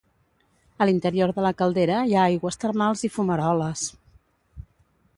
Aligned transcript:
A 0.85 0.87
l'interior 0.89 1.33
de 1.35 1.43
la 1.47 1.51
caldera 1.59 2.01
hi 2.09 2.17
ha 2.21 2.25
aigües 2.31 2.59
termals 2.65 3.07
i 3.11 3.15
fumaroles. 3.19 3.89